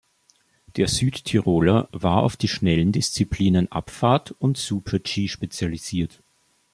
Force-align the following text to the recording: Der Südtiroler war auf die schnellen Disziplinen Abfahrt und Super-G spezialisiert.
Der 0.77 0.87
Südtiroler 0.87 1.87
war 1.91 2.23
auf 2.23 2.35
die 2.35 2.47
schnellen 2.47 2.91
Disziplinen 2.91 3.71
Abfahrt 3.71 4.31
und 4.31 4.57
Super-G 4.57 5.27
spezialisiert. 5.27 6.23